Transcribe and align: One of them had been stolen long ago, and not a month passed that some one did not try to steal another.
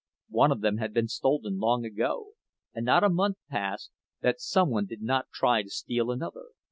One 0.31 0.51
of 0.51 0.61
them 0.61 0.77
had 0.77 0.95
been 0.95 1.07
stolen 1.07 1.59
long 1.59 1.85
ago, 1.85 2.29
and 2.73 2.83
not 2.83 3.03
a 3.03 3.07
month 3.09 3.37
passed 3.51 3.91
that 4.21 4.41
some 4.41 4.71
one 4.71 4.87
did 4.87 5.03
not 5.03 5.29
try 5.31 5.61
to 5.61 5.69
steal 5.69 6.09
another. 6.09 6.47